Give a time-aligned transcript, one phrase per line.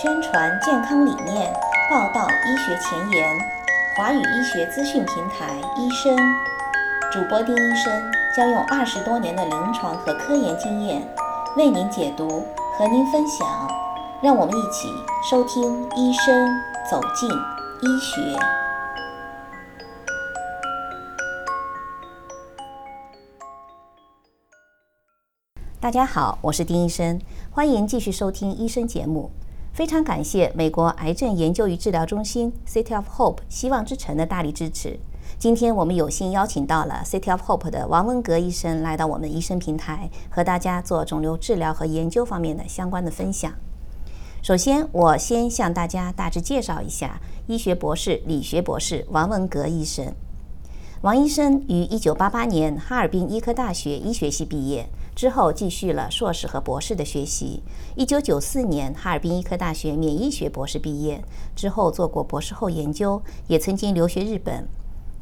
[0.00, 1.52] 宣传健康理念，
[1.90, 3.36] 报道医学前沿，
[3.96, 6.16] 华语医学资讯平台医生
[7.10, 11.02] 主播丁医生将用二十多年的临床和科研经验
[11.56, 12.46] 为您解读，
[12.78, 13.44] 和您分享。
[14.22, 14.88] 让我们一起
[15.28, 16.48] 收听医生
[16.88, 18.38] 走进医学。
[25.80, 27.20] 大家好，我是丁医生，
[27.50, 29.32] 欢迎继续收听医生节目。
[29.78, 34.98] 非常感谢美国癌症研究与治疗中心 City of Hope 希望之城的大力支持。
[35.38, 43.52] 今天我们有幸邀请到了 City of Hope 的王文革医生来到我们医生平台，和大家做肿瘤治疗和研究方面的相关的分享。
[44.42, 50.12] 首先，我先向大家大致介绍一下医学博士、理学博士王文革医生。
[51.02, 54.88] 王医生于1988年哈尔滨医科大学医学系毕业。
[55.14, 57.62] 之后继续了硕士和博士的学习。
[57.94, 61.22] 一九九四年，哈尔滨医科大学免疫学博士毕业
[61.54, 64.66] 之后，做过博士后研究，也曾经留学日本。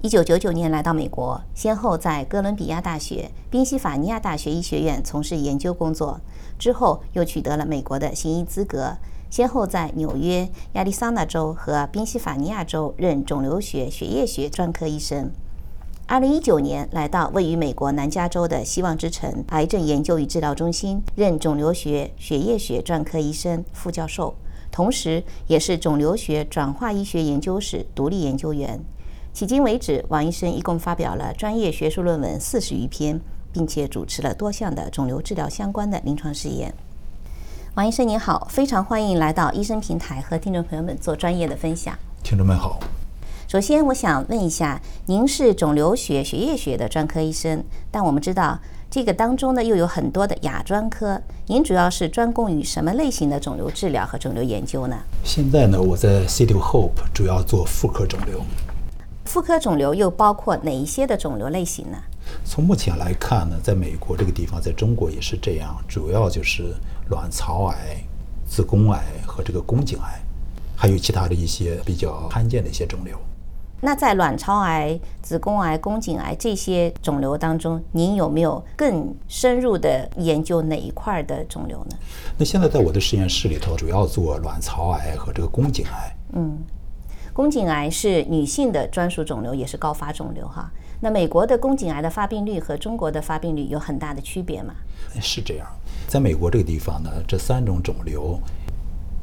[0.00, 6.20] 一九九九年来到美国，先后在哥伦比亚大学、宾夕法尼亚大学医学院从事研究工作，
[6.58, 8.96] 之后又取得了美国的行医资格，
[9.30, 15.30] 先后在纽约、亚利桑那州和宾夕法尼亚州任肿瘤学、血液学专科医生。
[16.08, 24.36] 二零一九年来到位于美国南加州的希望之城癌症研究与治疗中心，任肿瘤学、血液学专科医生、副教授，
[24.70, 28.80] 同时也是肿瘤学转化医学研究室独立研究员。
[29.34, 33.20] 迄今为止，王医生一共发表了专业学术论文四十余篇，
[33.52, 36.72] 并且主持了多项的肿瘤治疗相关的临床试验。
[37.74, 41.98] 王医生您好，非常欢迎来到医生平台和听众朋友们做专业的分享。
[42.22, 42.78] 听众们好。
[43.56, 48.58] 首先，我想问一下，您是肿瘤学、血液学的专科医生，但我们知道
[48.90, 54.98] 这个当中呢又有很多的亚专科，您主要是专攻于什么类型的肿瘤治疗和肿瘤研究呢？
[55.24, 58.42] 现在呢，我在 City of Hope 主要做妇科肿瘤。
[59.24, 61.96] 妇科肿瘤又包括哪一些的肿瘤类型呢？
[62.44, 66.74] 从目前来看呢，在美国这个地方，在中国也是这样，主要就是
[67.08, 67.96] 卵巢癌、
[68.46, 70.20] 子宫癌和这个宫颈癌，
[70.76, 73.18] 还有其他的一些比较罕见的一些肿瘤。
[73.80, 81.96] 那在卵巢癌、子宫癌、宫颈癌这些肿瘤当中，您有没有更深入的研究哪一块的肿瘤呢？
[82.38, 86.16] 那现在在我的实验室里头，主要做卵巢癌和这个宫颈癌。
[86.32, 86.58] 嗯，
[87.32, 90.70] 宫颈癌是女性的专属肿瘤，也是高发肿瘤哈。
[91.00, 94.74] 那美国的宫颈癌的发病率和中国的发病率有很大的区别吗？
[95.20, 95.66] 是这样，
[96.08, 98.40] 在美国这个地方呢，这三种肿瘤。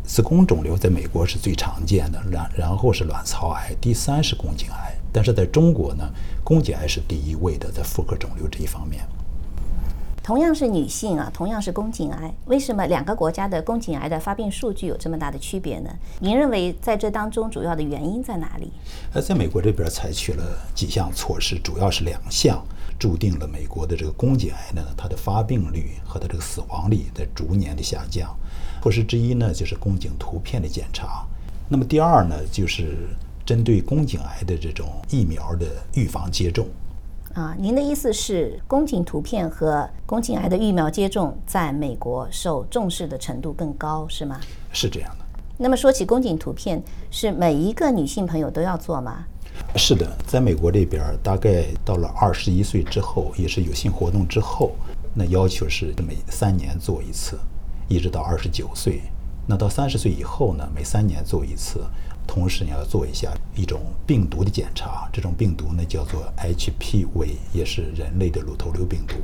[0.05, 4.93] 子宫肿瘤在美国是最常见的，然然后是卵巢癌，第三是宫颈癌。
[5.13, 6.09] 但是在中国呢，
[6.43, 9.01] 宫颈癌是第一位的，在妇科肿瘤这一方面。
[10.21, 15.89] 同样是女性啊，同样是宫颈癌，为什么两个国家的宫颈癌的发病数据有这么大的区别呢？
[16.19, 18.71] 您认为在这当中主要的原因在哪里？
[19.13, 20.43] 呃，在美国这边采取了
[20.75, 22.61] 几项措施，主要是两项，
[22.97, 28.33] 注定了美国的这个宫颈癌呢，它的发病率和它这个死亡率在逐年的下降。
[28.83, 31.25] 措施之一呢，就是宫颈图片的检查。
[31.69, 33.07] 那么第二呢，就是
[33.45, 36.67] 针对宫颈癌的这种疫苗的预防接种。
[37.33, 44.37] 啊，您的意思是宫颈图片和宫颈癌的疫苗接种在美国受重视的程度更高，是吗？
[44.73, 45.23] 是这样的。
[45.57, 49.23] 那么说起宫颈图片，是每一个女性朋友都要做吗？
[49.77, 54.73] 是的，在美国这边，大概到了二十一岁之后，也是有性活动之后，
[55.13, 57.39] 那要求是每三年做一次。
[57.93, 59.01] 一直到二十九岁，
[59.45, 60.67] 那到三十岁以后呢？
[60.73, 61.79] 每三年做一次，
[62.25, 65.07] 同时你要做一下一种病毒的检查。
[65.13, 69.17] 这种病毒呢叫做 HPV，也是人类的乳头瘤病毒。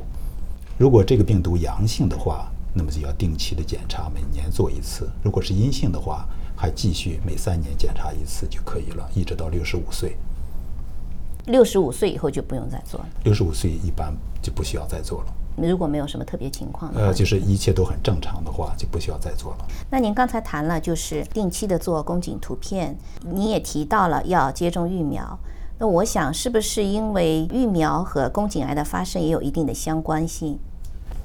[0.78, 5.10] 如果这个病毒阳性的话，那么就要定期的检查，每年做一次。
[5.24, 10.16] 如果是阴性的话，还继续每三年检查一次就可以了，一直到六十五岁。
[11.46, 13.08] 六十五岁以后就不用再做了。
[13.24, 15.34] 六十五岁一般就不需要再做了。
[15.56, 19.66] 如果没有什么特别情况，呃，就是一切都很正常的话，就不需要再做了。
[19.90, 22.96] 那您刚才谈了，就是定期的做宫颈图片，
[23.32, 25.38] 你也提到了要接种疫苗。
[25.78, 30.58] 那我想，是不是因为疫苗和宫颈癌的发生也有一定的相关性？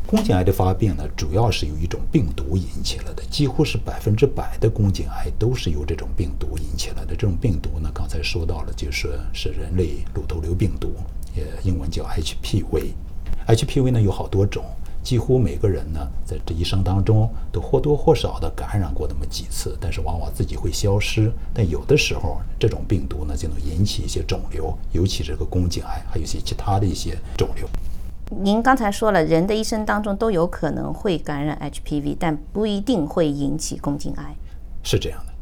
[0.07, 7.15] 宫颈癌的发病呢，主要是由一种病毒引起了的，几乎是百分之百的宫颈癌都是由这种病毒引起来的。
[7.15, 10.93] 这种病毒呢，刚才说到了，就是是人类乳头瘤病毒，
[11.35, 12.93] 也英文叫 HPV。
[13.47, 14.63] HPV 呢有好多种，
[15.03, 21.31] 几乎每个人呢在这一生当中都或多或少的感染过那么几次，但是往往自己会消失。
[21.53, 27.67] 但有的时候这种病毒呢就能引起一些肿瘤，尤其这个宫颈癌，还有一些其他的一些肿瘤。
[28.41, 34.35] 您刚才说了，人的一生当中都有可能会感染 HPV，但不一定会引起宫颈癌。
[34.81, 35.33] 是这样的。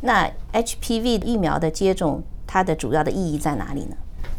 [0.00, 3.96] 那 HPV 疫苗的接种，它的主要的意义在哪里呢？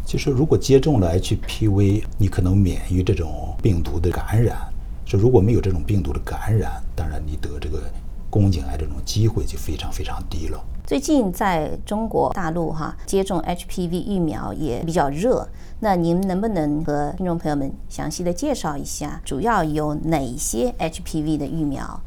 [0.10, 4.58] 就是如果接种了 HPV，你可能免于这种病毒的感染。
[5.06, 7.84] 说如果没有这种病毒的感染，当然你得这个
[8.28, 10.60] 宫颈癌这种机会就非常非常低了。
[10.84, 15.48] 最近在中国大陆哈，接种 HPV 疫苗也比较热。
[15.80, 22.02] 那您能不能和听众朋友们详细的介绍一下，主要有哪些 HPV 的疫苗？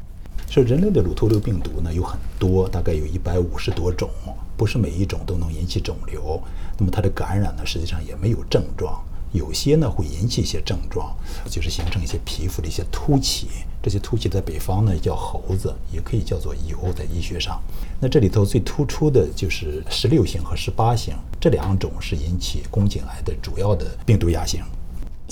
[0.53, 4.07] 说人类的乳头瘤病毒呢有很多，大概有一百五十多种，
[4.55, 6.39] 不是每一种都能引起肿瘤。
[6.77, 9.03] 那么它的感染呢，实际上也没有症状。
[9.31, 11.11] 有些呢会引起一些症状，
[11.49, 13.47] 就是形成一些皮肤的一些凸起，
[13.81, 17.59] 这些凸起在北方呢叫猴子，也可以叫做疣在医学上。
[17.99, 24.61] 那这里头最突出的就是十六型和十八型这两种是引起宫颈癌的主要的病毒亚型。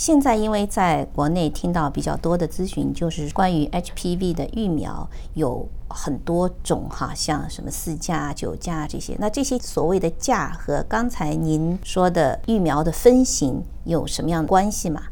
[0.01, 9.15] 现在因为在国内听到比较多的咨询，就是关于 HPV 的疫苗有很多种哈，像什么四价、九价这些。
[9.19, 15.03] 那这些所谓的价和刚才您说的疫苗的分型有什么样的关系吗？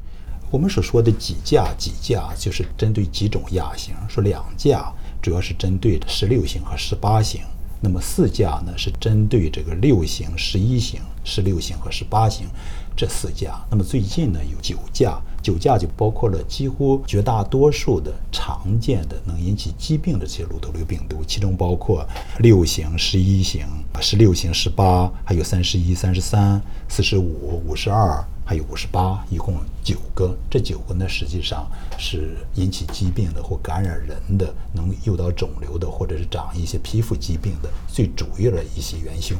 [0.50, 3.94] 我们所说的几价几价，就是针对几种亚型。
[4.08, 7.42] 说两价主要是针对十六型和十八型，
[7.82, 12.48] 那么四价呢是针对这个六型、十一型、十六型和十八型。
[12.96, 22.06] 这四价，那么最近呢有九价，九价就包括了几乎绝大多数的常见的能引起疾病的这些乳头瘤病毒，其中包括
[22.40, 23.66] 六型、十一型、
[24.02, 30.36] 十六型、十八，还有三十一、三十三、四十五、五十二，还有五十八，一共九个。
[30.50, 31.70] 这九个呢，实际上
[32.00, 39.38] 是引起疾病的或感染人的，能诱导肿瘤的，或者是长一些皮肤疾病的最主要的一些元凶。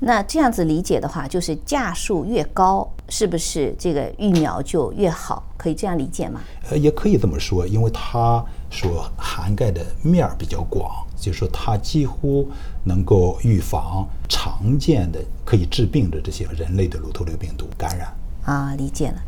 [0.00, 5.42] 那这样子理解的话，就是价数越高，是不是这个疫苗就越好？
[5.56, 6.42] 可以这样理解吗？
[6.68, 12.48] 呃，也可以这么说，因为它所涵盖的面儿比较广，就是说它几乎
[12.84, 18.14] 能够预防常见的可以治病的这些人类的乳头瘤病毒感染。
[18.44, 19.22] 啊，理解了。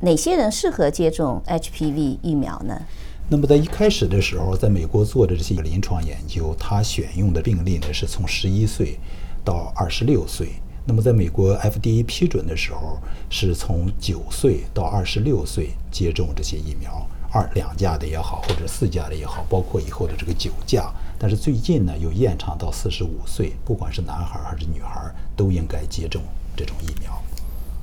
[0.00, 2.82] 哪些人适合接种 HPV 疫苗呢？
[3.28, 8.98] 那么在一开始的时候，在美国做的这些临床研究，它选用的病例呢是从十一岁。
[9.44, 10.50] 到二十六岁，
[10.86, 12.96] 那么在美国 FDA 批准的时候，
[13.28, 20.92] 是从九岁到二十六岁接种这些疫苗，二两价的也好，或者四价的也好，包括以后的这个九价。
[21.18, 26.20] 但是最近呢，又延长到四十五岁，不管是男孩还是女孩，都应该接种
[26.54, 27.10] 这种疫苗。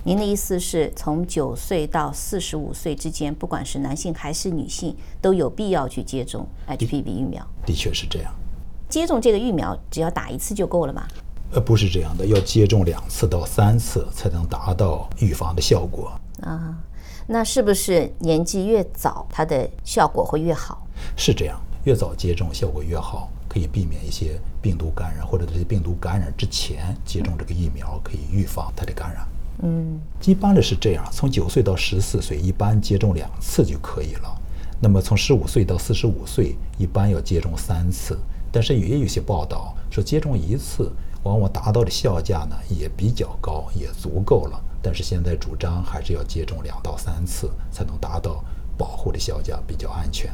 [0.03, 7.45] 您的意思是从九岁到四十五岁之间，不管是男性还是女性，都有必要去接种 HPV 疫苗？
[7.65, 8.33] 的确是这样。
[8.87, 11.07] 接种这个疫苗，只要打一次就够了吗？
[11.51, 16.11] 呃，不是这样的，要接种两次到三次才能达到预防的效果
[16.41, 16.77] 啊。
[17.31, 20.83] 那是不是年纪越早，它的效果会越好？
[21.15, 29.27] 是这样，越早接种效果越好，可以避免一些病毒感染，或者这些病毒感染之前接种这个疫苗，可以预防它的感染。
[29.61, 34.41] 嗯，一般的是这样，从九岁到十四岁，一般接种两次就可以了。
[34.81, 38.17] 那么从十五岁到四十五岁，一般要接种三次。
[38.51, 40.91] 但是也有些报道说，接种一次。
[41.23, 44.57] 往往达到的效价呢也比较高，也足够了。
[44.81, 48.43] 但是现在主张还是要接种两到三次，才能达到
[48.77, 50.31] 保护的效果比较安全。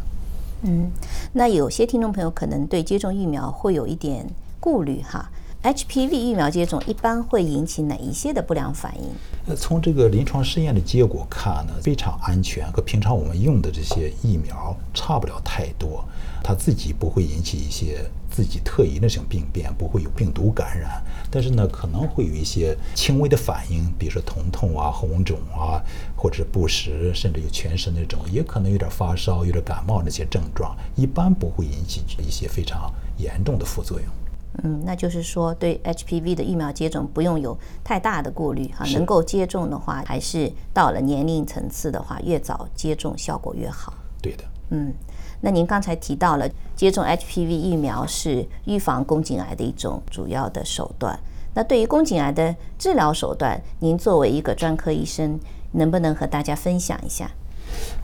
[0.62, 0.90] 嗯，
[1.34, 4.26] 那有些听众朋友可能对接种疫苗会有一点
[4.60, 5.30] 顾虑哈。
[5.66, 9.10] HPV 疫苗接种一般会引起哪一些的不良反应？
[9.48, 16.06] 呃，从这个临床试验的结果看呢，非常安全，和平常我们用的这些疫苗差不了太多。
[16.44, 25.82] 它自己不会引起一些自己特异的这种病变，不会有病毒感染，但是呢，可能会有一些轻微的反应，比如说疼痛啊、红肿啊，
[26.16, 34.08] 或者不适，甚至有全身那种，也可能有点发烧、有点感冒那些症状，一般不会引起一些非常严重的副作用。
[34.64, 43.94] 嗯，那就是说，对 HPV 的疫苗接种不用有太大的顾虑哈，能够接种的话，还是到了年龄层次的话，越早接种效果越好。
[44.22, 44.94] 对的，嗯，
[45.42, 51.20] 那您刚才提到了接种 HPV 疫苗是预防宫颈癌的一种主要的手段。
[51.54, 55.40] 那对于宫颈癌的治疗手段，您作为一个专科医生，
[55.74, 57.30] 能不能和大家分享一下？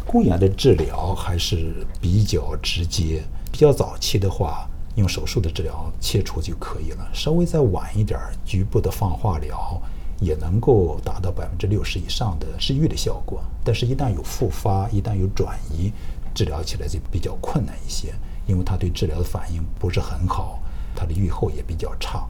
[0.06, 4.68] 宫颈癌的治疗还是比较直接，比较早期的话。
[4.96, 9.82] 用手术的治疗切除就可以了，稍微再晚一点儿，局部的放化疗
[10.20, 13.42] 也能够达到百分之六十以上的治愈的效果。
[13.64, 15.92] 但是，一旦有复发，一旦有转移，
[16.34, 18.14] 治疗起来就比较困难一些，
[18.46, 20.60] 因为它对治疗的反应不是很好，
[20.96, 22.28] 它的预后也比较差。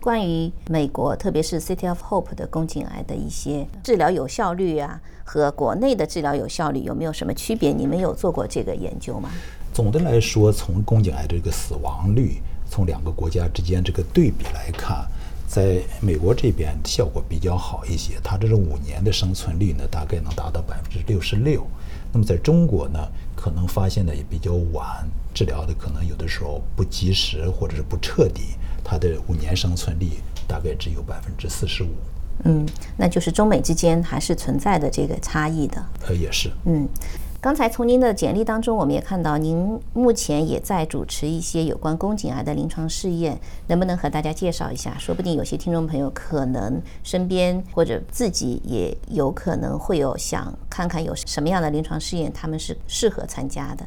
[0.00, 7.72] 关于美国，特别是 City of Hope 的宫颈癌的一些治疗有效率啊，和国内的治疗有效率有没有什么区别？
[7.72, 9.30] 你们有做过这个研究吗？
[9.72, 15.06] 总的来说，从宫颈癌这个死亡率，从两个国家之间这个对比来看，
[15.48, 21.66] 在美国这边效果比较好一些，它这是五年的生存率呢，大概能达到百分之六十六。
[22.12, 22.98] 那么在中国呢，
[23.34, 28.42] 可能发现的也比较晚，治疗的可能有的时候不及时或者是不彻底，
[28.84, 30.10] 它的五年生存率
[30.46, 31.88] 大概只有百分之四十五。
[32.44, 32.66] 嗯，
[32.98, 35.82] 那就是中美之间还是存在的这个差异的。
[36.06, 36.50] 呃，也是。
[36.66, 36.86] 嗯。
[37.42, 44.96] 刚才从您的简历当中，我们也看到您目前也在主持一些有关宫颈癌的临床试验，能不能和大家介绍一下？
[44.96, 53.84] 说不定有些听众朋友可能身边或者自己也有可能会有想看看有什么样的临床试验，他们是适合参加的。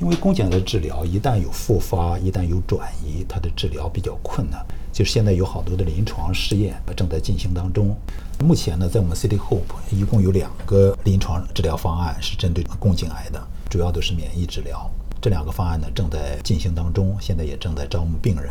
[0.00, 4.66] 因为宫颈癌的治疗一旦有复发，一旦有转移，它的治疗比较困难。
[4.92, 7.96] 就是现在有好多的临床试验正在进行当中。
[8.44, 14.90] 目前呢，在我们 City Hope 一共有两个临床治疗方案是针对宫颈癌的，主要都是免疫治疗。
[15.20, 18.50] 这两个方案呢正在进行当中，现在也正在招募病人。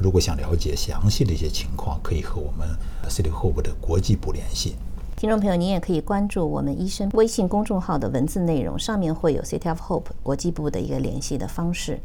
[0.00, 2.68] 如果想了解详细的一些情况，可以和我们
[3.08, 4.76] City Hope 的国际部联系。
[5.16, 12.00] 听众朋友，您也可以关注我们医生微信公众号的文字内容，上面会有 City of Hope 国际部的一个联系的方式。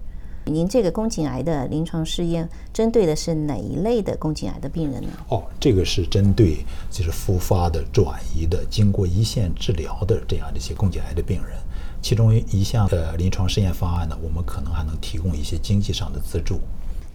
[0.46, 5.10] 您这个宫颈癌的临床试验针对的是哪一类的宫颈癌的病人呢？
[5.30, 6.58] 哦，这个是针对
[6.92, 11.58] 就是复发的、转移的、经过一线治疗的这样的一些宫颈癌的病人。
[12.00, 16.60] 其中一项呃临床试验方案呢，我们可能还能提供一些经济上的资助，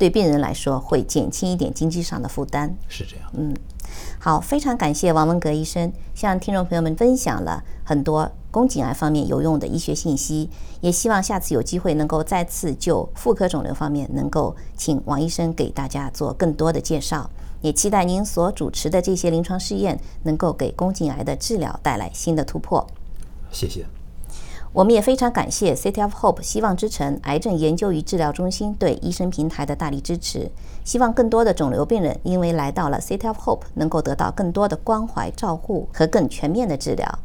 [0.00, 2.74] 对病人来说会减轻一点经济上的负担。
[2.88, 3.26] 是这样。
[3.34, 3.54] 嗯，
[4.18, 8.32] 好，非常感谢王文革医生向听众朋友们分享了很多。
[8.50, 17.30] 宫颈癌方面有用的医学信息，也希望下次有机会能够再次就妇科肿瘤方面能够请王医生给大家做更多的介绍，
[17.60, 22.84] 也期待您所主持的这些临床试验能够给宫颈癌的治疗带来新的突破。
[23.52, 23.86] 谢谢。
[24.72, 30.48] 我们也非常感谢 City of Hope 希望之城癌症研究与治疗中心对医生平台的大力支持，
[30.84, 37.18] 希望更多的肿瘤病人因为来到了 City of Hope 能够得到更多的关怀照护和更全面的治疗。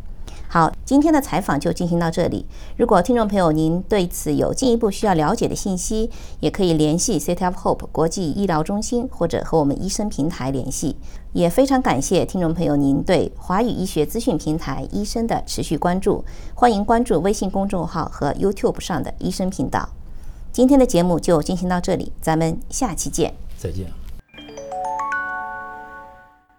[0.47, 2.45] 好，今天的采访就进行到这里。
[2.77, 6.09] 如果听众朋友您对此有进一步需要了解的信息，
[6.39, 10.95] 也可以联系 City of Hope 国际医疗中心，或者和我们医生平台联系。
[11.33, 16.23] 也非常感谢听众朋友您对华语医学资讯平台医生的持续关注，
[16.53, 19.89] 欢迎关注微信公众号和 YouTube 上的医生频道。
[20.53, 23.33] 今天的节目就进行到这里，咱们下期见。
[23.57, 24.04] 再见。